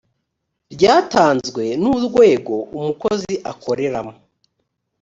[0.73, 4.13] ryatanzwe n urwego umukozi akoreramo